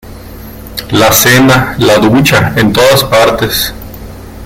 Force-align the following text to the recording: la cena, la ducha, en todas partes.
la 0.93 1.11
cena, 1.11 1.75
la 1.77 1.99
ducha, 1.99 2.53
en 2.55 2.73
todas 2.73 3.03
partes. 3.03 3.71